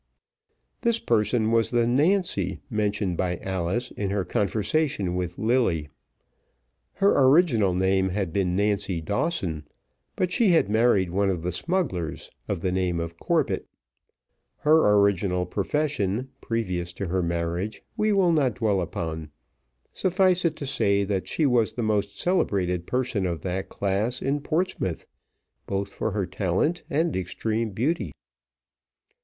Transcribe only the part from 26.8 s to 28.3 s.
and extreme beauty.